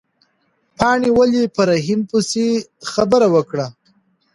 پاڼې 0.77 1.09
ولې 1.17 1.43
په 1.55 1.61
رحیم 1.69 2.01
پسې 2.09 2.45
خبره 2.91 3.27
وکړه؟ 3.35 3.67